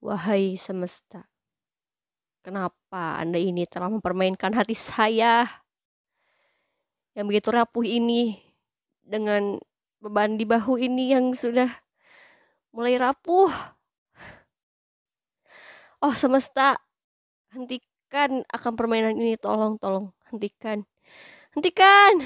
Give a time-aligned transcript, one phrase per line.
[0.00, 1.28] Wahai semesta,
[2.40, 5.44] kenapa Anda ini telah mempermainkan hati saya
[7.12, 8.40] yang begitu rapuh ini
[9.04, 9.60] dengan
[10.00, 11.68] beban di bahu ini yang sudah
[12.72, 13.52] mulai rapuh.
[16.00, 16.80] Oh semesta,
[17.52, 20.88] hentikan akan permainan ini, tolong, tolong, hentikan,
[21.52, 22.24] hentikan,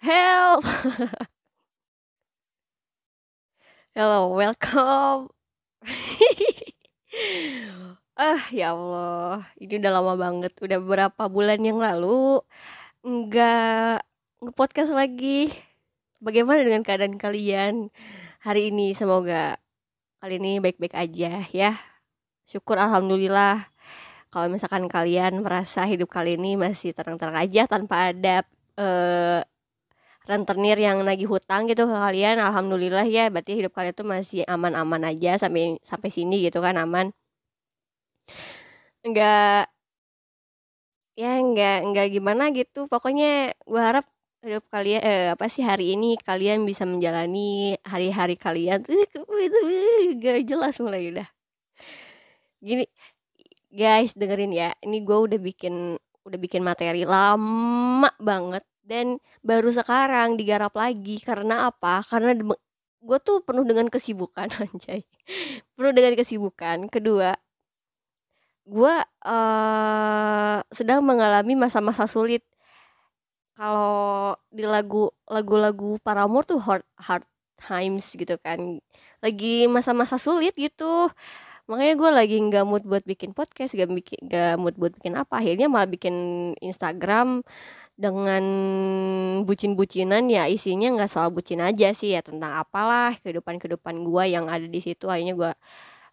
[0.00, 0.64] help.
[3.92, 5.37] Hello, welcome
[8.18, 12.42] ah ya Allah ini udah lama banget udah beberapa bulan yang lalu
[13.06, 14.02] nggak
[14.42, 15.50] ngepodcast lagi.
[16.18, 17.94] Bagaimana dengan keadaan kalian
[18.42, 18.90] hari ini?
[18.90, 19.62] Semoga
[20.18, 21.78] kali ini baik-baik aja ya.
[22.42, 23.70] Syukur alhamdulillah
[24.28, 28.44] kalau misalkan kalian merasa hidup kali ini masih tenang-tenang aja tanpa ada
[28.76, 29.40] uh,
[30.30, 35.02] rentenir yang nagih hutang gitu ke kalian alhamdulillah ya berarti hidup kalian tuh masih aman-aman
[35.10, 37.06] aja sampai sampai sini gitu kan aman.
[39.06, 39.72] Enggak
[41.18, 44.04] ya enggak enggak gimana gitu pokoknya gue harap
[44.44, 48.84] hidup kalian eh, apa sih hari ini kalian bisa menjalani hari-hari kalian.
[49.14, 49.24] Tuh
[50.22, 51.28] gak jelas mulai udah.
[52.62, 52.84] Gini
[53.68, 60.40] guys dengerin ya ini gue udah bikin udah bikin materi lama banget dan baru sekarang
[60.40, 62.00] digarap lagi karena apa?
[62.08, 62.32] Karena
[62.98, 65.04] gue tuh penuh dengan kesibukan anjay.
[65.76, 66.88] Penuh dengan kesibukan.
[66.88, 67.36] Kedua
[68.68, 72.40] gue uh, sedang mengalami masa-masa sulit.
[73.58, 77.24] Kalau di lagu lagu-lagu Paramore tuh hard hard
[77.60, 78.80] times gitu kan.
[79.20, 81.10] Lagi masa-masa sulit gitu.
[81.68, 85.42] Makanya gue lagi nggak mood buat bikin podcast gak bikin gak mood buat bikin apa.
[85.42, 86.16] Akhirnya malah bikin
[86.64, 87.44] Instagram
[87.98, 88.44] dengan
[89.42, 94.64] bucin-bucinan ya isinya nggak soal bucin aja sih ya tentang apalah kehidupan-kehidupan gue yang ada
[94.70, 95.10] di situ.
[95.10, 95.52] Akhirnya gue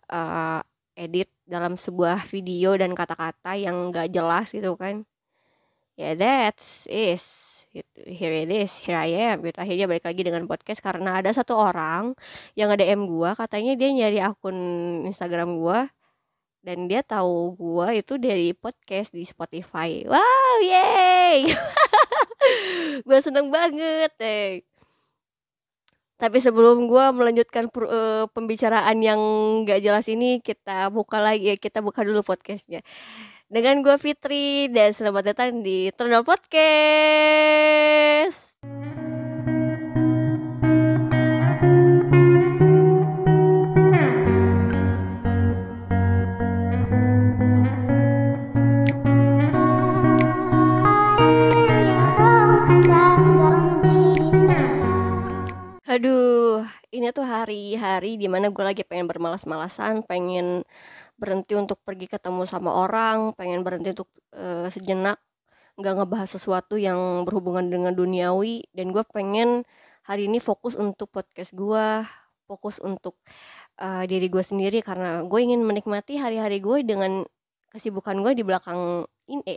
[0.10, 0.60] uh,
[0.98, 5.06] edit dalam sebuah video dan kata-kata yang nggak jelas gitu kan.
[5.94, 7.24] Ya yeah, that's is
[7.94, 8.74] here it is.
[8.82, 9.58] Here I am gitu.
[9.62, 12.18] Akhirnya balik lagi dengan podcast karena ada satu orang
[12.58, 14.58] yang ada M gue katanya dia nyari akun
[15.06, 15.80] Instagram gue
[16.66, 20.02] dan dia tahu gua itu dari podcast di Spotify.
[20.10, 21.54] Wow, yay!
[23.06, 24.66] gua seneng banget, eh.
[26.18, 29.22] Tapi sebelum gua melanjutkan uh, pembicaraan yang
[29.70, 32.82] gak jelas ini, kita buka lagi, kita buka dulu podcastnya.
[33.46, 37.46] Dengan gua Fitri dan selamat datang di Terminal Podcast.
[55.96, 60.68] Aduh, ini tuh hari-hari di mana gue lagi pengen bermalas-malasan, pengen
[61.16, 65.24] berhenti untuk pergi ketemu sama orang, pengen berhenti untuk uh, sejenak
[65.80, 69.64] nggak ngebahas sesuatu yang berhubungan dengan duniawi, dan gue pengen
[70.04, 72.04] hari ini fokus untuk podcast gue,
[72.44, 73.16] fokus untuk
[73.80, 77.24] uh, diri gue sendiri karena gue ingin menikmati hari-hari gue dengan
[77.72, 79.56] kesibukan gue di belakang ini.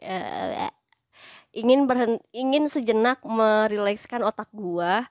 [0.00, 0.72] Uh,
[1.52, 5.04] ingin berhenti, ingin sejenak merilekskan otak gue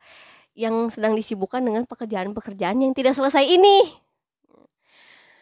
[0.62, 3.90] yang sedang disibukkan dengan pekerjaan-pekerjaan yang tidak selesai ini.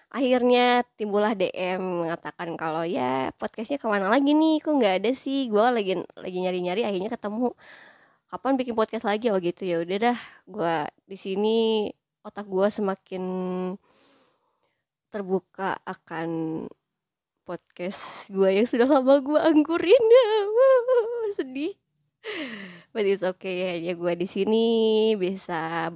[0.09, 5.51] Akhirnya timbullah DM mengatakan kalau ya podcastnya ke mana lagi nih, kok nggak ada sih?
[5.51, 7.53] Gue lagi lagi nyari-nyari, akhirnya ketemu.
[8.31, 9.27] Kapan bikin podcast lagi?
[9.29, 9.67] Oh gitu.
[9.67, 10.75] Ya udah dah gue
[11.05, 11.57] di sini
[12.23, 13.23] otak gue semakin
[15.13, 16.29] terbuka akan
[17.45, 20.03] podcast gue yang sudah lama gue anggurin.
[21.37, 21.88] Sedih
[22.93, 24.67] but it's okay ya gue di sini
[25.15, 25.91] bisa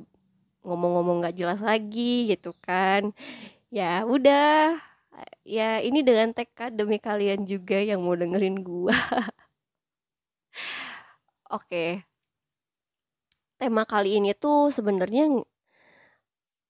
[0.64, 3.12] ngomong-ngomong nggak jelas lagi gitu kan.
[3.74, 4.80] Ya udah
[5.44, 8.94] ya ini dengan tekad demi kalian juga yang mau dengerin gue
[11.54, 11.68] oke.
[11.68, 11.90] Okay.
[13.60, 15.44] tema kali ini tuh sebenarnya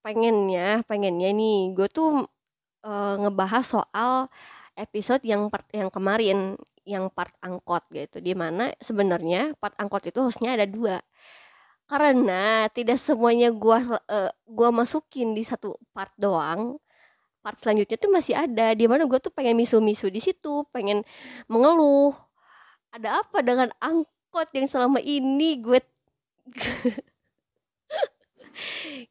[0.04, 2.28] pengennya pengennya nih gue tuh
[2.84, 4.28] uh, ngebahas soal
[4.76, 10.56] episode yang yang kemarin yang part angkot gitu di mana sebenarnya part angkot itu hostnya
[10.56, 11.00] ada dua.
[11.88, 16.80] Karena tidak semuanya gua uh, gua masukin di satu part doang
[17.44, 21.04] part selanjutnya tuh masih ada di mana gua tuh pengen misu-misu di situ pengen
[21.52, 22.16] mengeluh.
[22.94, 25.82] Ada apa dengan angkot yang selama ini gue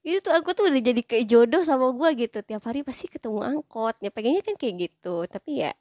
[0.06, 2.38] itu tuh aku tuh udah jadi kayak jodoh sama gue gitu.
[2.46, 5.26] Tiap hari pasti ketemu angkot ya pengennya kan kayak gitu.
[5.26, 5.72] Tapi ya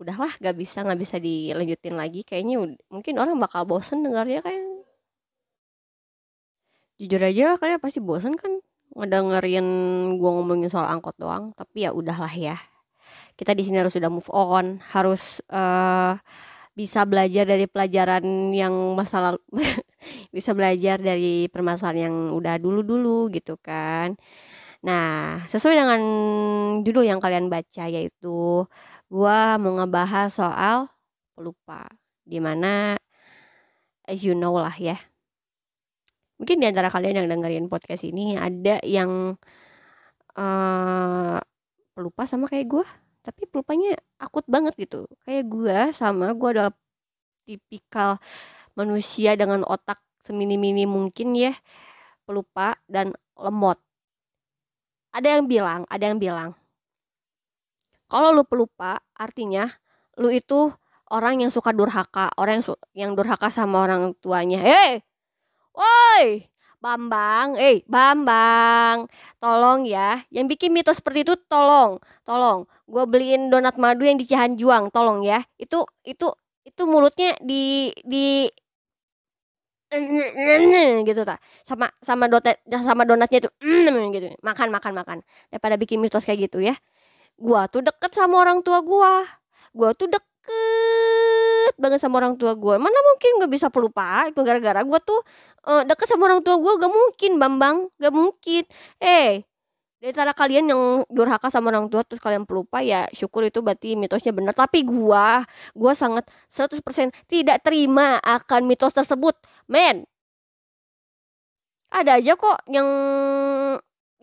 [0.00, 2.56] udahlah gak bisa nggak bisa dilanjutin lagi kayaknya
[2.88, 4.56] mungkin orang bakal bosen dengarnya kan?
[7.00, 8.60] Jujur aja kalian pasti bosen kan
[8.96, 9.66] ngedengerin
[10.18, 12.56] gue ngomongin soal angkot doang tapi ya udahlah ya.
[13.36, 16.16] Kita di sini harus sudah move on harus uh,
[16.76, 18.24] bisa belajar dari pelajaran
[18.56, 19.40] yang masa lalu
[20.36, 24.16] bisa belajar dari permasalahan yang udah dulu-dulu gitu kan.
[24.80, 26.00] Nah sesuai dengan
[26.84, 28.64] judul yang kalian baca yaitu
[29.10, 30.86] gua mau ngebahas soal
[31.34, 31.90] pelupa
[32.22, 32.94] di mana
[34.06, 34.98] as you know lah ya.
[36.38, 39.36] Mungkin di antara kalian yang dengerin podcast ini ada yang
[40.38, 41.38] uh,
[41.92, 42.86] pelupa sama kayak gue
[43.20, 45.04] tapi pelupanya akut banget gitu.
[45.26, 46.74] Kayak gue sama gue adalah
[47.44, 48.16] tipikal
[48.78, 51.52] manusia dengan otak semini-mini mungkin ya
[52.24, 53.76] pelupa dan lemot.
[55.10, 56.54] Ada yang bilang ada yang bilang
[58.10, 59.70] kalau lu pelupa artinya
[60.18, 60.74] lu itu
[61.10, 64.58] orang yang suka durhaka orang yang yang durhaka sama orang tuanya.
[64.62, 65.02] Hei!
[65.74, 66.46] Woi!
[66.80, 69.04] Bambang, eh Bambang,
[69.36, 74.24] tolong ya, yang bikin mitos seperti itu tolong, tolong, gue beliin donat madu yang di
[74.24, 76.32] Cihanjuang, tolong ya, itu itu
[76.64, 78.48] itu mulutnya di di
[81.02, 83.50] gitu tak sama sama donat sama donatnya itu
[84.14, 84.26] gitu.
[84.38, 85.18] Makan makan makan.
[85.50, 86.78] Daripada bikin mitos kayak gitu ya
[87.40, 89.24] gua tuh deket sama orang tua gua.
[89.72, 92.76] Gua tuh deket banget sama orang tua gua.
[92.76, 95.20] Mana mungkin gak bisa pelupa itu gara-gara gua tuh
[95.66, 97.76] uh, deket sama orang tua gue gak mungkin Bambang.
[97.96, 98.62] Gak mungkin.
[99.00, 99.42] Eh
[100.00, 100.82] dari cara kalian yang
[101.12, 104.56] durhaka sama orang tua terus kalian pelupa ya syukur itu berarti mitosnya benar.
[104.56, 105.44] Tapi gua
[105.76, 109.36] gua sangat 100% tidak terima akan mitos tersebut.
[109.68, 110.08] Men
[111.90, 112.88] ada aja kok yang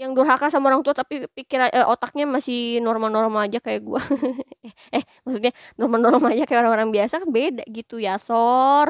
[0.02, 4.02] yang durhaka sama orang tua tapi pikir eh, otaknya masih normal-normal aja kayak gua.
[4.68, 8.90] Eh, eh maksudnya normal-normal aja kayak orang-orang biasa kan beda gitu ya sor.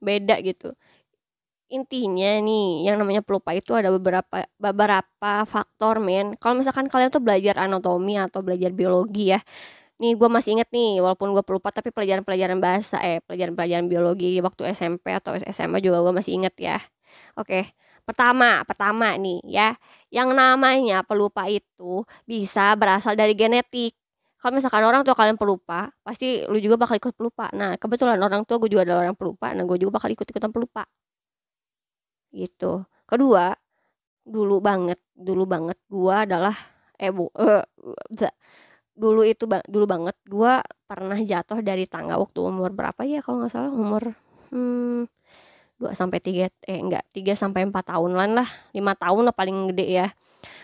[0.00, 0.76] Beda gitu.
[1.66, 6.38] Intinya nih yang namanya pelupa itu ada beberapa beberapa faktor men.
[6.38, 9.40] Kalau misalkan kalian tuh belajar anatomi atau belajar biologi ya
[10.02, 14.62] nih gue masih inget nih walaupun gue pelupa tapi pelajaran-pelajaran bahasa eh pelajaran-pelajaran biologi waktu
[14.76, 16.76] SMP atau SMA juga gue masih inget ya.
[17.40, 17.72] Oke
[18.06, 19.74] pertama pertama nih ya
[20.14, 23.98] yang namanya pelupa itu bisa berasal dari genetik.
[24.38, 27.50] Kalau misalkan orang tua kalian pelupa pasti lu juga bakal ikut pelupa.
[27.50, 30.54] Nah kebetulan orang tua gue juga ada orang pelupa nah gue juga bakal ikut ikutan
[30.54, 30.86] pelupa.
[32.30, 32.86] Gitu.
[33.10, 33.50] Kedua
[34.26, 36.54] dulu banget dulu banget gue adalah
[36.98, 37.62] eh bu uh,
[38.96, 40.52] dulu itu dulu banget gue
[40.88, 43.70] pernah jatuh dari tangga waktu umur berapa ya kalau nggak salah?
[43.74, 44.14] Umur
[44.54, 45.15] hmm,
[45.76, 48.48] 2 sampai tiga eh enggak tiga sampai empat tahunan lah.
[48.72, 50.06] Lima tahun lah paling gede ya.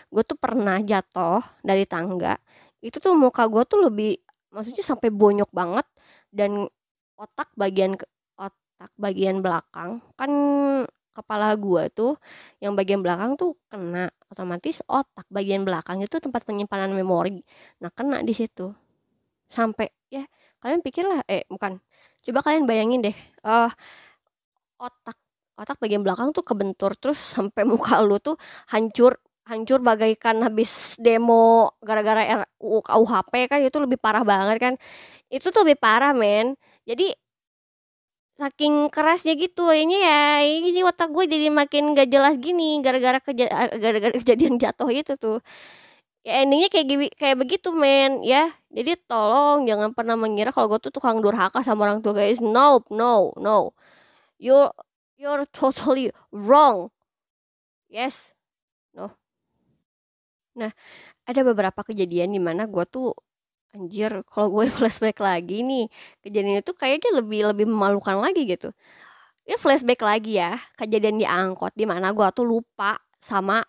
[0.09, 2.37] Gue tuh pernah jatuh dari tangga.
[2.81, 4.17] Itu tuh muka gue tuh lebih
[4.53, 5.85] maksudnya sampai bonyok banget.
[6.33, 6.65] Dan
[7.17, 7.93] otak bagian
[8.37, 10.31] otak bagian belakang kan
[11.13, 12.17] kepala gue tuh
[12.57, 14.09] yang bagian belakang tuh kena.
[14.33, 17.45] Otomatis otak bagian belakang itu tempat penyimpanan memori.
[17.85, 18.73] Nah kena di situ.
[19.53, 20.25] Sampai ya
[20.57, 21.77] kalian pikirlah eh bukan.
[22.23, 23.69] Coba kalian bayangin deh uh,
[24.79, 25.17] otak.
[25.53, 28.35] Otak bagian belakang tuh kebentur terus sampai muka lu tuh
[28.73, 34.73] hancur hancur bagaikan habis demo gara-gara RUU KUHP kan itu lebih parah banget kan.
[35.31, 36.55] Itu tuh lebih parah men.
[36.87, 37.11] Jadi
[38.33, 43.45] saking kerasnya gitu ini ya ini otak gue jadi makin gak jelas gini gara-gara keja
[43.83, 45.37] gara-gara kejadian jatuh itu tuh.
[46.27, 48.51] Ya endingnya kayak gini kayak begitu men ya.
[48.71, 52.39] Jadi tolong jangan pernah mengira kalau gue tuh tukang durhaka sama orang tua guys.
[52.41, 53.75] No no no
[54.43, 54.75] you're
[55.15, 56.91] you're totally wrong.
[57.87, 58.35] Yes.
[58.91, 59.15] No.
[60.59, 60.75] Nah,
[61.23, 63.15] ada beberapa kejadian di mana gue tuh
[63.73, 65.87] anjir kalau gue flashback lagi nih
[66.21, 68.75] kejadian itu kayaknya lebih lebih memalukan lagi gitu.
[69.47, 73.63] Ya flashback lagi ya kejadian di angkot di mana gue tuh lupa sama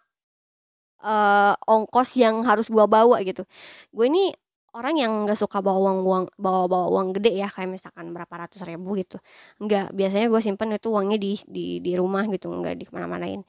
[1.02, 3.46] uh, ongkos yang harus gue bawa gitu.
[3.94, 4.34] Gue ini
[4.74, 8.34] orang yang nggak suka bawa uang uang bawa bawa uang gede ya kayak misalkan berapa
[8.34, 9.22] ratus ribu gitu.
[9.62, 13.06] Nggak biasanya gue simpan itu uangnya di di di rumah gitu nggak di ke mana
[13.06, 13.40] manain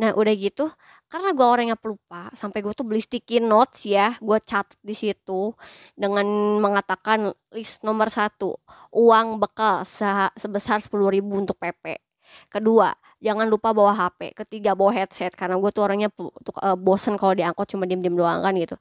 [0.00, 0.70] nah udah gitu
[1.10, 5.52] karena gue orangnya pelupa sampai gue tuh beli sticky notes ya gue cat di situ
[5.98, 6.26] dengan
[6.62, 8.56] mengatakan list nomor satu
[8.94, 10.06] uang bekal se
[10.38, 11.98] sebesar sepuluh ribu untuk PP
[12.48, 17.34] kedua jangan lupa bawa HP ketiga bawa headset karena gue tuh orangnya uh, bosen kalau
[17.34, 18.76] diangkut cuma diem diem doang kan gitu.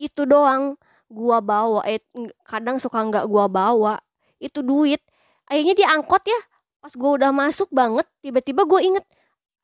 [0.00, 0.76] Itu doang
[1.10, 2.00] gua bawa eh
[2.46, 3.94] kadang suka nggak gua bawa
[4.38, 5.02] itu duit.
[5.50, 6.40] Akhirnya diangkot ya
[6.80, 9.04] pas gua udah masuk banget tiba-tiba gua inget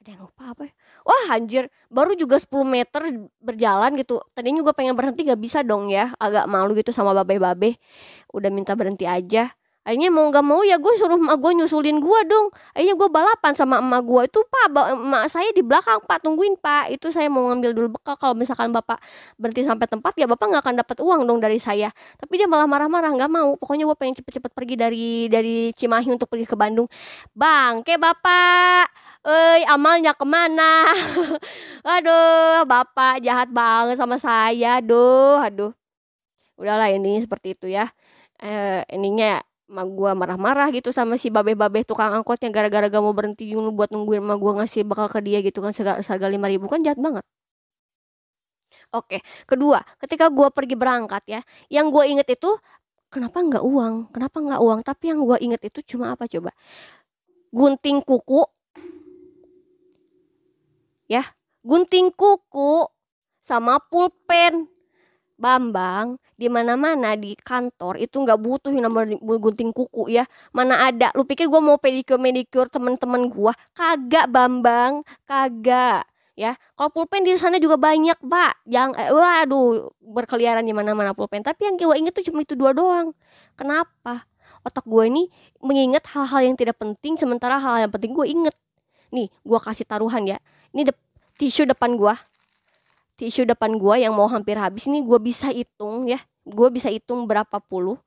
[0.05, 0.73] ada yang lupa apa ya?
[1.07, 3.03] Wah anjir baru juga 10 meter
[3.41, 4.21] berjalan gitu.
[4.37, 7.79] Tadinya gua pengen berhenti gak bisa dong ya agak malu gitu sama babe-babe
[8.35, 9.51] udah minta berhenti aja
[9.87, 12.51] akhirnya mau gak mau ya gue suruh emak gue nyusulin gue dong.
[12.75, 14.67] Akhirnya gue balapan sama emak gue itu pak
[14.99, 16.19] emak saya di belakang pak.
[16.27, 16.91] Tungguin pak.
[16.91, 18.19] Itu saya mau ngambil dulu bekal.
[18.19, 18.99] Kalau misalkan bapak
[19.39, 21.95] berhenti sampai tempat ya bapak nggak akan dapat uang dong dari saya.
[22.19, 23.55] Tapi dia malah marah-marah nggak mau.
[23.55, 26.91] Pokoknya gue pengen cepet-cepet pergi dari dari Cimahi untuk pergi ke Bandung.
[27.31, 29.07] Bang ke bapak.
[29.27, 30.87] Eh, amalnya ke mana?
[31.99, 34.79] aduh, bapak jahat banget sama saya.
[34.79, 35.73] Aduh, aduh.
[36.55, 37.91] Udahlah ini seperti itu ya.
[38.39, 39.43] Eh, ininya
[39.75, 43.91] ma gua marah-marah gitu sama si babe-babe tukang angkotnya gara-gara gak mau berhenti dulu buat
[43.95, 47.25] nungguin ma gua ngasih bakal ke dia gitu kan seharga lima ribu kan jahat banget.
[48.95, 52.51] Oke, kedua, ketika gua pergi berangkat ya, yang gua inget itu
[53.13, 56.51] kenapa nggak uang, kenapa nggak uang, tapi yang gua inget itu cuma apa coba?
[57.55, 58.43] Gunting kuku,
[61.11, 61.23] ya,
[61.67, 62.87] gunting kuku
[63.47, 64.76] sama pulpen.
[65.37, 68.89] Bambang, di mana-mana di kantor itu nggak butuh yang
[69.21, 70.25] gunting kuku ya.
[70.57, 71.13] Mana ada?
[71.13, 73.53] Lu pikir gue mau pedicure manicure temen-temen gue?
[73.77, 76.57] Kagak Bambang, kagak ya.
[76.77, 78.65] Kalau pulpen di sana juga banyak pak.
[78.69, 81.45] Yang eh, waduh berkeliaran di mana-mana pulpen.
[81.45, 83.17] Tapi yang gue inget tuh cuma itu dua doang.
[83.57, 84.29] Kenapa?
[84.63, 85.23] Otak gue ini
[85.65, 88.55] mengingat hal-hal yang tidak penting sementara hal yang penting gue inget.
[89.11, 90.39] Nih, gue kasih taruhan ya.
[90.77, 90.93] Ini de
[91.41, 92.15] tisu depan gue
[93.17, 96.21] tisu depan gue yang mau hampir habis ini gue bisa hitung ya.
[96.47, 97.99] Gue bisa hitung berapa puluh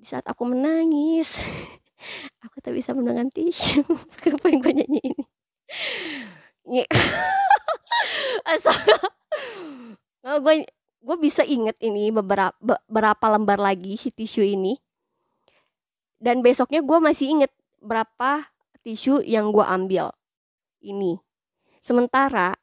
[0.00, 1.44] di saat aku menangis.
[2.46, 3.82] Aku tak bisa menangkan tisu.
[4.38, 5.24] Apa yang gue nyanyi ini?
[10.28, 14.78] Oh, gue gue bisa inget ini beberapa beberapa lembar lagi si tisu ini.
[16.18, 18.50] Dan besoknya gue masih inget berapa
[18.82, 20.14] tisu yang gue ambil
[20.82, 21.18] ini.
[21.82, 22.54] Sementara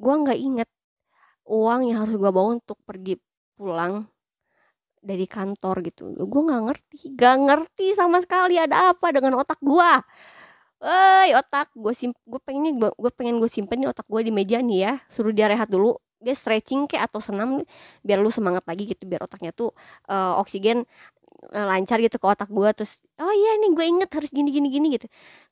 [0.00, 0.68] gue nggak inget
[1.44, 3.20] uang yang harus gue bawa untuk pergi
[3.58, 4.08] pulang
[5.00, 6.12] dari kantor gitu.
[6.16, 9.92] Gue nggak ngerti gak ngerti sama sekali ada apa dengan otak gue
[10.80, 14.64] Woi otak gue sim gue pengen gue pengen gue simpen nih otak gue di meja
[14.64, 14.92] nih ya.
[15.12, 17.64] Suruh dia rehat dulu dia stretching kayak atau senam
[18.04, 19.72] biar lu semangat lagi gitu biar otaknya tuh
[20.08, 20.84] uh, oksigen
[21.56, 24.68] uh, lancar gitu ke otak gue terus oh iya nih gue inget harus gini gini
[24.72, 25.06] gini gitu.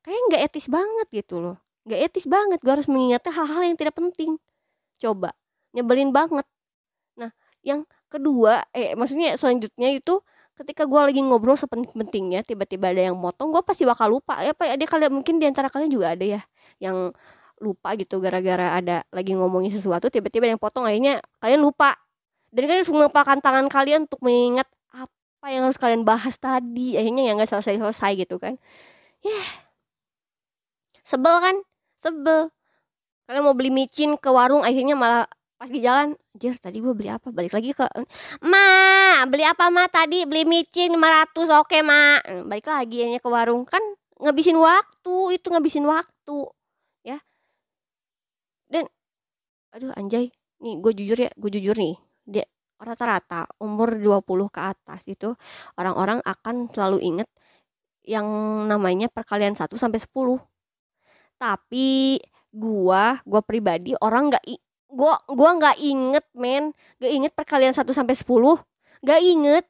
[0.05, 1.57] Kayak nggak etis banget gitu loh
[1.89, 4.37] Gak etis banget, gue harus mengingatnya hal-hal yang tidak penting.
[5.01, 5.33] Coba,
[5.73, 6.45] nyebelin banget.
[7.17, 7.33] Nah,
[7.65, 10.21] yang kedua, eh maksudnya selanjutnya itu
[10.59, 14.43] ketika gue lagi ngobrol sepenting-pentingnya, tiba-tiba ada yang motong, gue pasti bakal lupa.
[14.43, 16.41] Ya, apa ada kalian mungkin di antara kalian juga ada ya
[16.83, 17.15] yang
[17.59, 21.95] lupa gitu gara-gara ada lagi ngomongin sesuatu, tiba-tiba yang potong akhirnya kalian lupa.
[22.49, 26.97] Dan kalian harus melupakan tangan kalian untuk mengingat apa yang harus kalian bahas tadi.
[26.97, 28.57] Akhirnya yang gak selesai-selesai gitu kan.
[29.21, 29.49] Ya, yeah.
[31.05, 31.57] sebel kan?
[32.03, 32.51] Sebel.
[33.29, 35.29] Kalian mau beli micin ke warung akhirnya malah
[35.59, 37.29] pas di jalan jir tadi gue beli apa?
[37.35, 37.85] Balik lagi ke
[38.47, 39.85] ma beli apa ma?
[39.91, 42.23] Tadi beli micin 500 oke ma.
[42.49, 43.69] Balik lagi hanya ke warung.
[43.69, 43.83] Kan
[44.19, 46.39] ngabisin waktu itu ngabisin waktu
[47.05, 47.19] ya.
[48.71, 48.89] Dan
[49.75, 50.33] aduh anjay.
[50.65, 51.95] Nih gue jujur ya gue jujur nih.
[52.25, 52.45] Dia
[52.79, 55.35] rata-rata umur 20 ke atas itu
[55.75, 57.29] orang-orang akan selalu inget
[58.07, 58.25] yang
[58.71, 60.39] namanya perkalian 1 sampai 10
[61.39, 62.19] tapi
[62.53, 64.45] gua gua pribadi orang nggak
[64.91, 66.75] gua gua nggak inget men.
[66.99, 68.27] Gak inget perkalian 1 sampai 10
[69.07, 69.65] gak inget.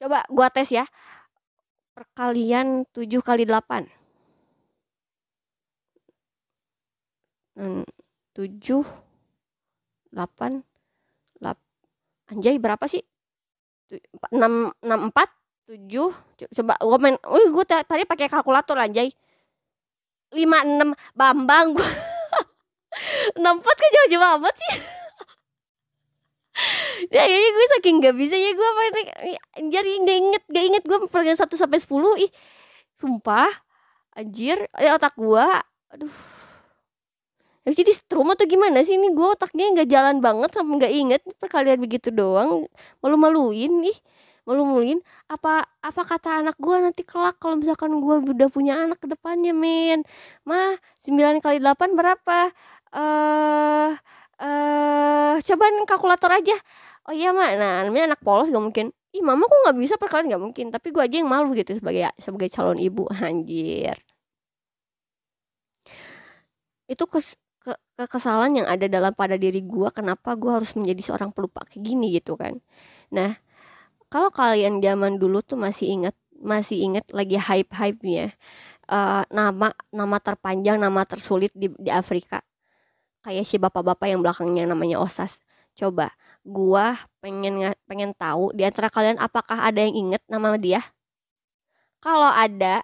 [0.00, 0.86] Coba gua tes ya.
[1.92, 4.00] Perkalian 7 kali 8
[7.60, 7.84] hmm,
[8.32, 8.88] 7
[10.16, 10.64] 8
[11.44, 13.04] 8 anjay berapa sih?
[13.90, 15.28] 6 6 4
[15.66, 19.12] 7 coba gua main oh gua tadi pakai kalkulator anjay
[20.34, 21.76] lima enam Bambang.
[21.76, 21.86] Gue
[23.38, 24.74] enam empat kan jauh-jauh amat sih?
[27.08, 28.36] Ya ini gue saking gak bisa.
[28.36, 28.80] Ya gue apa
[29.56, 32.20] jadi gak inget gak inget gue pergi satu sampai sepuluh.
[32.20, 32.28] Ih
[33.00, 33.48] sumpah.
[34.12, 35.46] Anjir ya otak gue
[35.88, 36.12] aduh.
[37.64, 39.00] Ya jadi strom atau gimana sih?
[39.00, 41.22] Ini gue otaknya nggak jalan banget sama nggak inget.
[41.40, 42.68] Perkalian begitu doang.
[43.00, 43.98] Malu-maluin ih
[44.48, 44.98] malu-maluin
[45.32, 49.52] apa apa kata anak gue nanti kelak kalau misalkan gue udah punya anak ke depannya
[49.52, 50.00] men
[50.48, 52.38] mah 9 kali 8 berapa?
[52.92, 53.90] Eh uh,
[54.40, 56.56] eh uh, kalkulator aja.
[57.08, 57.50] Oh iya mak.
[57.60, 58.86] Nah namanya anak polos gak mungkin.
[59.16, 59.94] Ih mama kok nggak bisa?
[60.00, 60.66] Perkalian nggak mungkin.
[60.74, 63.04] Tapi gue aja yang malu gitu sebagai sebagai calon ibu.
[63.10, 63.96] Anjir.
[66.90, 71.30] Itu kes, ke, kekesalan yang ada dalam pada diri gue kenapa gue harus menjadi seorang
[71.34, 72.58] pelupa kayak gini gitu kan.
[73.14, 73.38] Nah
[74.10, 78.32] kalau kalian zaman dulu tuh masih inget masih inget lagi hype hype nya
[78.90, 82.42] uh, nama nama terpanjang nama tersulit di, di Afrika.
[83.22, 85.38] Kayak si bapak-bapak yang belakangnya namanya Osas.
[85.78, 86.10] Coba
[86.42, 90.82] gua pengen pengen tahu di antara kalian apakah ada yang inget nama dia?
[92.00, 92.82] Kalau ada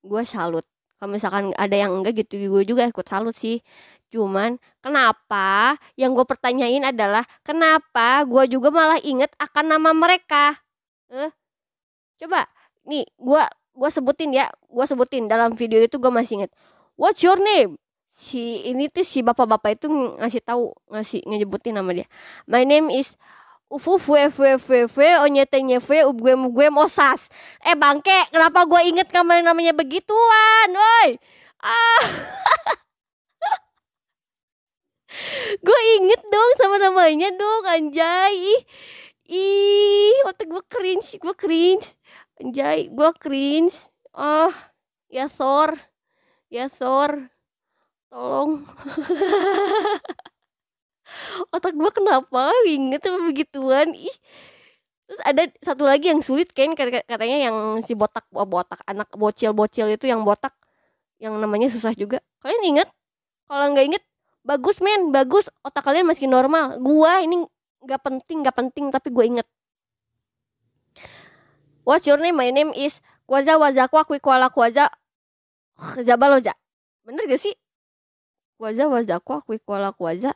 [0.00, 0.64] gue salut.
[0.96, 3.60] Kalau misalkan ada yang enggak gitu gue juga ikut salut sih.
[4.08, 5.76] Cuman kenapa?
[6.00, 10.63] Yang gue pertanyain adalah kenapa gue juga malah inget akan nama mereka
[11.12, 11.32] eh
[12.20, 12.48] coba
[12.88, 13.42] nih gue
[13.74, 16.52] gue sebutin ya gue sebutin dalam video itu gue masih inget
[16.94, 17.76] what's your name
[18.14, 22.06] si ini tuh si bapak-bapak itu ngasih tahu ngasih nyebutin nama dia
[22.46, 23.18] my name is
[23.74, 27.26] Ufu fue fue fue fue onyetenya fue gue gue mosas.
[27.64, 31.18] Eh bangke, kenapa gue inget kamu namanya begituan, woi?
[31.58, 32.04] Ah.
[35.66, 38.62] gue inget dong sama namanya dong, anjay.
[39.28, 41.96] Ih, otak gue cringe, gue cringe.
[42.40, 43.88] Anjay, gue cringe.
[44.12, 44.52] Oh,
[45.08, 45.76] ya sor.
[46.52, 47.32] Ya sor.
[48.12, 48.62] Tolong.
[51.54, 54.16] otak gue kenapa inget sama begituan ih
[55.04, 59.86] terus ada satu lagi yang sulit kan katanya yang si botak botak anak bocil bocil
[59.92, 60.56] itu yang botak
[61.20, 62.88] yang namanya susah juga kalian inget
[63.44, 64.04] kalau nggak inget
[64.44, 67.44] bagus men bagus otak kalian masih normal gua ini
[67.84, 69.48] nggak penting nggak penting tapi gue inget
[71.84, 72.40] What's your name?
[72.40, 74.88] My name is Kwaza Wazakwa Kwikwala Kwaza
[76.00, 76.56] Zabaloza.
[77.04, 77.52] Bener gak sih?
[78.56, 80.32] Kwaza Wazakwa Kwikwala Kwaza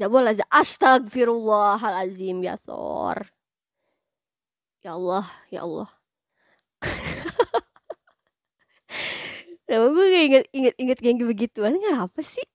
[0.00, 3.28] aja astagfirullahalazim ya sor.
[4.80, 5.88] Ya Allah, ya Allah.
[9.68, 12.51] Kenapa gue inget inget inget yang begituan apa sih?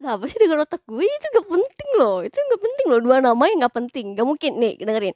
[0.00, 3.20] Eh, apa sih dengan otak gue itu gak penting loh, itu gak penting loh dua
[3.20, 5.12] nama yang gak penting, gak mungkin nih dengerin.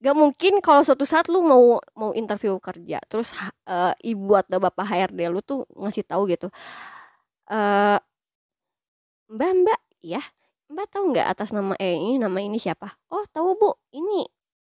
[0.00, 3.32] Gak mungkin kalau suatu saat lu mau mau interview kerja, terus
[3.68, 6.48] uh, ibu atau bapak HRD lu tuh ngasih tahu gitu.
[7.48, 8.00] Uh,
[9.28, 10.22] Mbak Mbak, ya
[10.72, 12.88] Mbak tahu nggak atas nama eh ini nama ini siapa?
[13.12, 14.24] Oh tahu Bu, ini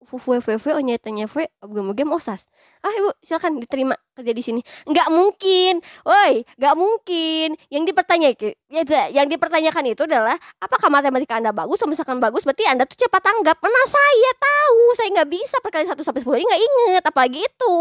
[0.06, 2.46] Fufu VV Onyetanya V game-game osas.
[2.86, 4.62] Ah ibu silakan diterima kerja di sini.
[4.86, 7.58] Nggak mungkin, woi nggak mungkin.
[7.74, 11.82] Yang dipertanyakan, ya, yang dipertanyakan itu adalah apakah matematika anda bagus?
[11.82, 13.58] Kalau misalkan bagus, berarti anda tuh cepat tanggap.
[13.58, 17.76] Mana saya tahu, saya nggak bisa perkali satu sampai sepuluh nggak inget, apalagi itu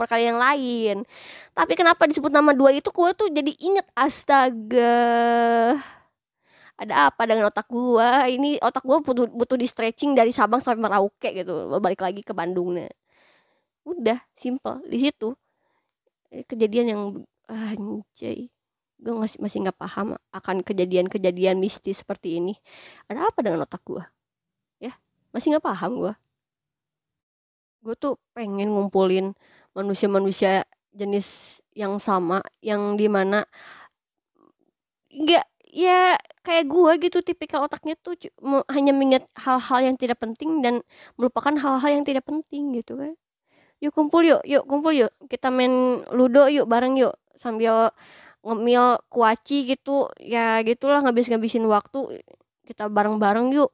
[0.00, 1.04] perkali yang lain.
[1.52, 4.96] Tapi kenapa disebut nama dua itu, gue tuh jadi inget astaga
[6.76, 8.28] ada apa dengan otak gua?
[8.28, 11.72] Ini otak gua butuh butuh di stretching dari Sabang sampai Merauke gitu.
[11.80, 12.92] Balik lagi ke Bandung nih
[13.86, 14.82] udah simple.
[14.90, 15.32] Di situ
[16.34, 17.02] eh, kejadian yang
[17.46, 18.50] anjay.
[18.96, 22.56] Gue masih masih nggak paham akan kejadian-kejadian mistis seperti ini.
[23.06, 24.08] Ada apa dengan otak gua?
[24.82, 24.98] Ya
[25.30, 26.14] masih nggak paham gua.
[27.84, 29.38] Gue tuh pengen ngumpulin
[29.76, 33.44] manusia-manusia jenis yang sama yang di mana
[35.12, 38.14] nggak ya kayak gue gitu tipikal otaknya tuh
[38.70, 40.80] hanya mengingat hal-hal yang tidak penting dan
[41.18, 43.12] melupakan hal-hal yang tidak penting gitu kan.
[43.82, 47.92] Yuk kumpul yuk yuk kumpul yuk kita main ludo yuk bareng yuk sambil
[48.46, 50.08] ngemil kuaci gitu.
[50.22, 52.22] Ya gitulah ngabis-ngabisin waktu
[52.68, 53.70] kita bareng-bareng yuk.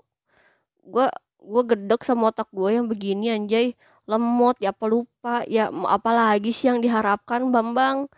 [0.83, 1.07] Gue
[1.43, 3.77] gue gedek sama otak gue yang begini anjay.
[4.11, 8.11] Lemot ya apa lupa ya apalagi sih yang diharapkan Bambang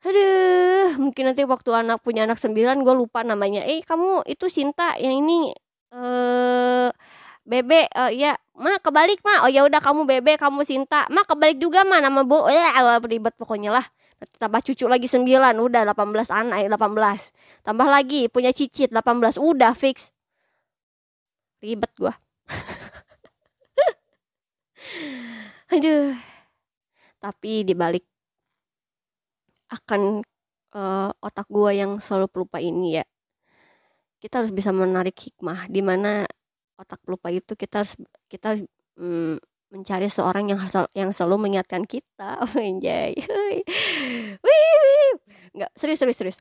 [0.00, 3.64] aduh mungkin nanti waktu anak punya anak sembilan gue lupa namanya.
[3.68, 5.52] Eh kamu itu Sinta yang ini
[5.92, 6.88] eh
[7.50, 9.42] Bebe uh, ya ma kebalik ma.
[9.42, 11.08] Oh ya udah kamu Bebe kamu Sinta.
[11.10, 11.98] Ma kebalik juga ma.
[11.98, 13.86] Nama bu ya eh, ribet pokoknya lah.
[14.36, 16.76] Tambah cucu lagi sembilan udah 18 anak 18
[17.16, 17.20] eh,
[17.64, 20.12] tambah lagi punya cicit 18 udah fix.
[21.64, 22.12] Ribet gua.
[25.72, 26.12] Aduh.
[27.20, 28.04] Tapi dibalik
[29.70, 30.26] akan
[30.74, 33.04] uh, otak gua yang selalu pelupa ini ya.
[34.20, 36.28] Kita harus bisa menarik hikmah di mana
[36.76, 37.94] otak pelupa itu kita harus
[38.28, 38.60] kita
[39.00, 39.40] mm,
[39.72, 40.60] mencari seorang yang
[40.92, 42.42] yang selalu mengingatkan kita.
[42.56, 43.16] Menjay
[45.50, 46.38] nggak serius serius serius.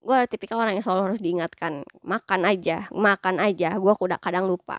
[0.00, 3.74] Gue tipikal orang yang selalu harus diingatkan makan aja makan aja.
[3.80, 4.78] Gue udah kadang lupa.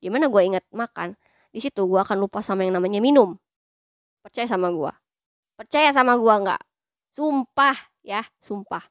[0.00, 1.14] Gimana gue ingat makan?
[1.52, 3.36] Di situ gue akan lupa sama yang namanya minum.
[4.24, 4.92] Percaya sama gue
[5.62, 6.62] percaya sama gue nggak
[7.12, 8.82] Sumpah ya, sumpah.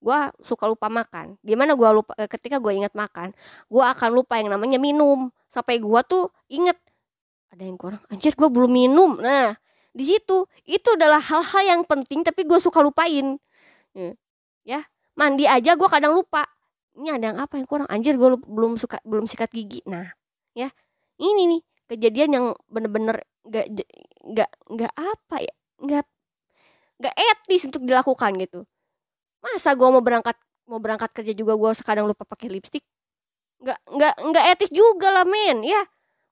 [0.00, 1.36] Gua suka lupa makan.
[1.44, 3.36] Gimana gua lupa eh, ketika gue ingat makan,
[3.68, 5.28] gua akan lupa yang namanya minum.
[5.52, 6.76] Sampai gua tuh inget
[7.52, 8.00] ada yang kurang.
[8.08, 9.20] Anjir gua belum minum.
[9.20, 9.56] Nah,
[9.90, 13.36] di situ itu adalah hal-hal yang penting tapi gue suka lupain.
[14.62, 14.86] Ya,
[15.18, 16.46] mandi aja gue kadang lupa.
[16.94, 17.90] Ini ada yang apa yang kurang?
[17.90, 19.82] Anjir gue belum suka belum sikat gigi.
[19.90, 20.06] Nah,
[20.54, 20.70] ya
[21.18, 23.66] ini nih kejadian yang bener-bener gak
[24.30, 26.06] gak gak apa ya nggak
[27.00, 28.68] gak etis untuk dilakukan gitu.
[29.40, 30.36] Masa gue mau berangkat
[30.68, 32.84] mau berangkat kerja juga gue sekadang lupa pakai lipstick
[33.60, 35.64] nggak nggak nggak etis juga lah men.
[35.64, 35.84] Ya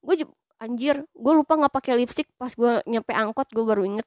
[0.04, 0.28] gue
[0.60, 4.06] anjir gue lupa nggak pakai lipstick pas gue nyampe angkot gue baru inget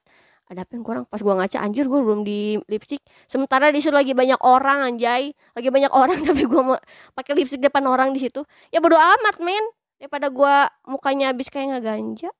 [0.50, 1.04] ada apa yang kurang?
[1.08, 5.32] Pas gue ngaca anjir gue belum di lipstick sementara di situ lagi banyak orang anjay.
[5.56, 6.76] Lagi banyak orang tapi gue mau
[7.16, 8.44] pakai lipstick depan orang di situ.
[8.68, 9.64] Ya bodo amat men.
[9.96, 10.54] Daripada gue
[10.90, 12.30] mukanya habis kayak nggak ganja.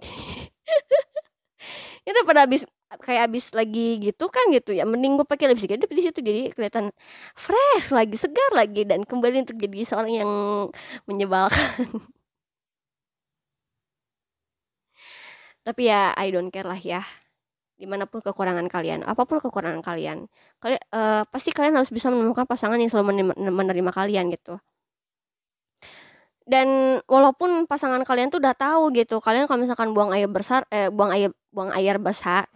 [2.08, 2.66] Itu pada habis
[3.02, 6.94] kayak habis lagi gitu kan gitu ya mending gue pakai lipstick di situ jadi kelihatan
[7.34, 10.30] fresh lagi segar lagi dan kembali untuk jadi seorang yang
[11.08, 12.04] menyebalkan.
[15.64, 17.00] Tapi ya I don't care lah ya
[17.74, 20.30] di mana pun kekurangan kalian apa pun kekurangan kalian
[20.62, 24.62] kalian uh, pasti kalian harus bisa menemukan pasangan yang selalu menerima kalian gitu
[26.44, 30.92] dan walaupun pasangan kalian tuh udah tahu gitu kalian kalau misalkan buang air besar eh
[30.92, 32.48] buang air buang air besar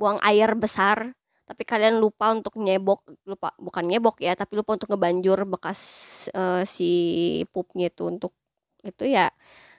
[0.00, 1.12] buang air besar
[1.46, 5.78] tapi kalian lupa untuk nyebok lupa bukan nyebok ya tapi lupa untuk ngebanjur bekas
[6.34, 6.90] uh, si
[7.54, 8.34] pupnya itu untuk
[8.82, 9.30] itu ya.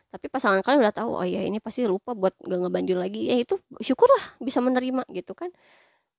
[0.07, 3.27] Tapi pasangan kalian udah tahu oh ya ini pasti lupa buat gak ngebanjur lagi.
[3.27, 5.51] Ya itu syukurlah bisa menerima gitu kan.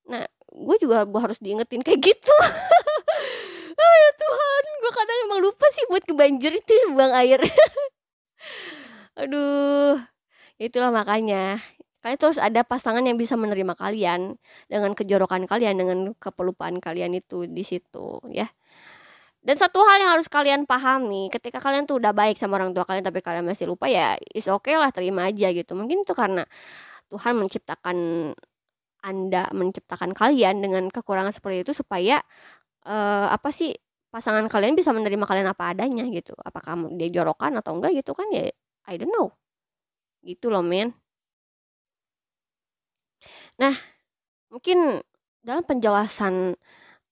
[0.09, 2.35] Nah gue juga harus diingetin kayak gitu
[3.79, 7.41] oh ya Tuhan gue kadang emang lupa sih buat kebanjur itu buang air.
[9.21, 9.99] Aduh
[10.59, 11.63] itulah makanya.
[11.99, 14.39] Kalian terus ada pasangan yang bisa menerima kalian
[14.71, 18.47] dengan kejorokan kalian dengan kepelupaan kalian itu di situ ya.
[19.43, 22.85] Dan satu hal yang harus kalian pahami, ketika kalian tuh udah baik sama orang tua
[22.85, 25.73] kalian tapi kalian masih lupa ya, is oke okay lah terima aja gitu.
[25.79, 26.45] Mungkin itu karena
[27.11, 27.97] Tuhan menciptakan
[29.03, 32.21] Anda menciptakan kalian dengan kekurangan seperti itu supaya
[32.89, 33.77] uh, apa sih
[34.09, 36.33] pasangan kalian bisa menerima kalian apa adanya gitu.
[36.41, 38.49] Apakah dia jorokan atau enggak gitu kan ya
[38.89, 39.37] I don't know.
[40.25, 40.97] Gitu loh men.
[43.61, 43.75] Nah,
[44.49, 45.03] mungkin
[45.45, 46.57] dalam penjelasan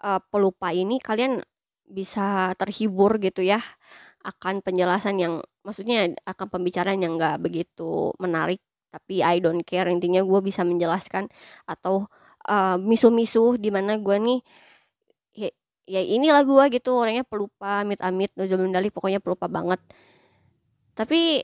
[0.03, 1.43] uh, pelupa ini kalian
[1.87, 3.63] bisa terhibur gitu ya
[4.27, 8.59] akan penjelasan yang maksudnya akan pembicaraan yang nggak begitu menarik
[8.91, 11.31] tapi I don't care intinya gue bisa menjelaskan
[11.69, 12.11] atau
[12.51, 14.41] uh, misu-misu di mana gue nih
[15.87, 19.81] ya, inilah gue gitu orangnya pelupa amit-amit Nuzul pokoknya pelupa banget.
[20.99, 21.41] Tapi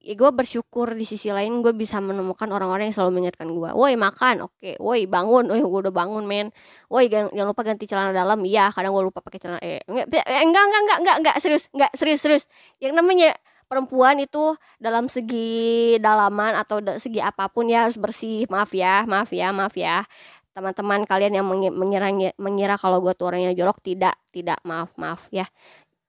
[0.00, 3.94] ya gue bersyukur di sisi lain gue bisa menemukan orang-orang yang selalu mengingatkan gue woi
[4.00, 4.56] makan oke.
[4.56, 4.74] Okay.
[4.80, 5.44] woi bangun.
[5.52, 6.48] Woi gue udah bangun men.
[6.88, 8.40] Woi jangan, lupa ganti celana dalam.
[8.42, 9.60] Iya kadang gue lupa pakai celana.
[9.60, 12.44] Eh enggak enggak enggak enggak enggak enggak serius enggak serius serius.
[12.80, 13.30] Yang namanya
[13.70, 18.48] perempuan itu dalam segi dalaman atau segi apa pun ya harus bersih.
[18.48, 20.02] Maaf ya maaf ya maaf ya
[20.50, 25.46] teman-teman kalian yang mengira mengira kalau gue tuh orangnya jorok tidak tidak maaf maaf ya.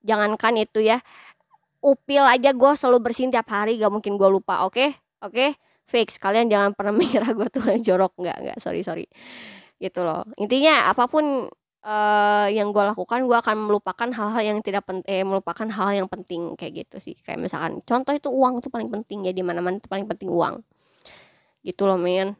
[0.02, 0.98] Jangankan itu ya
[1.82, 4.74] upil aja gue selalu bersihin tiap hari gak mungkin gue lupa oke?
[4.74, 4.90] Okay?
[5.22, 5.34] oke?
[5.34, 5.50] Okay?
[5.92, 9.06] fix kalian jangan pernah mengira gue tuh jorok nggak nggak sorry sorry.
[9.76, 10.24] Gitu loh.
[10.38, 11.50] Intinya apa pun
[11.84, 16.08] uh, yang gue lakukan gue akan melupakan hal-hal yang tidak penting eh, melupakan hal yang
[16.08, 17.16] penting kayak gitu sih.
[17.20, 20.62] Kayak misalkan contoh itu uang itu paling penting ya di mana-mana itu paling penting uang.
[21.66, 22.34] Gitu loh men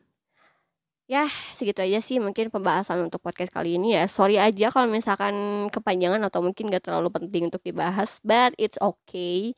[1.12, 4.04] ya segitu aja sih mungkin pembahasan untuk podcast kali ini ya.
[4.08, 9.52] Sorry aja kalau misalkan kepanjangan atau mungkin gak terlalu penting untuk dibahas but it's okay.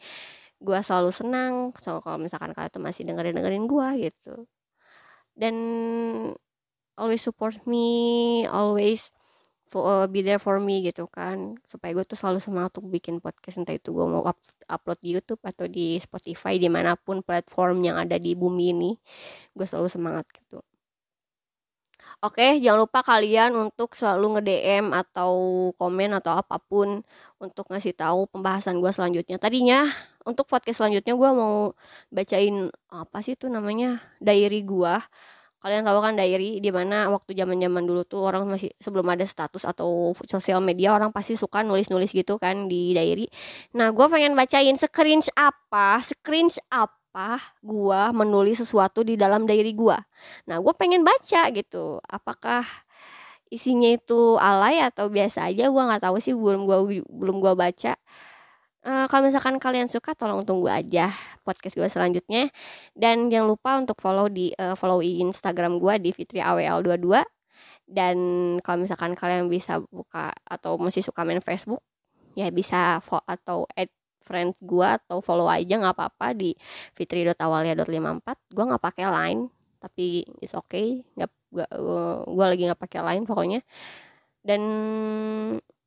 [0.58, 4.34] Gue selalu senang so kalau misalkan kalian tuh masih dengerin dengerin gue gitu.
[5.38, 5.54] Dan
[6.98, 7.86] always support me
[8.50, 9.14] always
[9.70, 11.54] for, uh, be there for me gitu kan.
[11.70, 15.14] Supaya gue tuh selalu semangat untuk bikin podcast entah itu gue mau up, upload di
[15.14, 18.90] YouTube atau di Spotify di mana pun platform yang ada di bumi ini
[19.54, 20.58] gue selalu semangat gitu
[22.24, 25.32] Oke, jangan lupa kalian untuk selalu nge-DM atau
[25.76, 27.04] komen atau apa pun
[27.36, 29.36] untuk ngasih tahu pembahasan gue selanjutnya.
[29.36, 29.84] Tadinya
[30.24, 31.76] untuk podcast selanjutnya gue mau
[32.08, 34.94] bacain apa sih itu namanya diary gue.
[35.60, 39.64] Kalian tahu kan diary di mana waktu zaman-zaman dulu tuh orang masih sebelum ada status
[39.68, 43.28] atau sosial media orang pasti suka nulis-nulis gitu kan di diary.
[43.76, 49.70] Nah, gue pengen bacain screenshot apa, screenshot apa apa gua menulis sesuatu di dalam diary
[49.70, 50.02] gua.
[50.50, 52.02] Nah, gua pengen baca gitu.
[52.10, 52.66] Apakah
[53.54, 57.94] isinya itu alay atau biasa aja gua nggak tahu sih belum gua belum gua baca.
[58.84, 61.08] Uh, kalau misalkan kalian suka tolong tunggu aja
[61.40, 62.52] podcast gue selanjutnya
[62.92, 67.24] dan jangan lupa untuk follow di uh, follow Instagram gue di fitriawl22
[67.88, 68.16] dan
[68.60, 71.80] kalau misalkan kalian bisa buka atau masih suka main Facebook
[72.36, 73.88] ya bisa follow atau add
[74.24, 76.34] friends gue atau follow aja nggak apa-apa.
[76.34, 76.56] Di
[76.96, 79.40] fitri.awalia.54 gue nggak pakai line
[79.78, 81.04] tapi it's okay.
[81.14, 81.30] Nggak
[82.24, 83.60] gue lagi nggak pakai line pokoknya.
[84.40, 84.62] Dan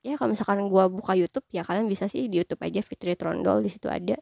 [0.05, 3.65] ya kalau misalkan gue buka YouTube ya kalian bisa sih di YouTube aja Fitri Trondol
[3.65, 4.15] di situ ada.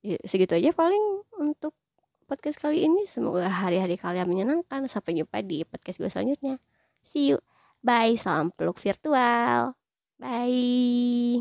[0.00, 1.76] Ya, segitu aja paling untuk
[2.24, 3.04] podcast kali ini.
[3.04, 4.86] Semoga hari-hari kalian menyenangkan.
[4.88, 6.56] Sampai jumpa di podcast gue selanjutnya.
[7.04, 7.42] See you.
[7.80, 9.74] Bye salam peluk virtual.
[10.20, 11.40] Bye